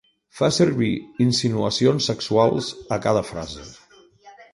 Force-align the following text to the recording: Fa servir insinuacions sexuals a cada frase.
Fa 0.37 0.47
servir 0.53 0.93
insinuacions 1.25 2.07
sexuals 2.11 2.71
a 2.97 2.99
cada 3.05 3.23
frase. 3.29 3.67